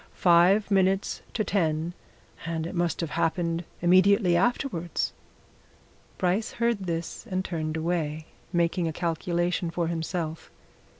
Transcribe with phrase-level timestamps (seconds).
[0.17, 1.93] Five minutes to ten
[2.43, 5.13] and it must have happened immediately afterwards."
[6.17, 10.49] Bryce heard this and turned away, making a calculation for himself.